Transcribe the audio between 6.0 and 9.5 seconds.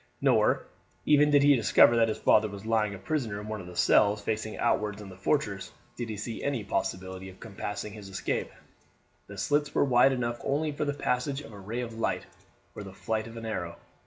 he see any possibility of compassing his escape. The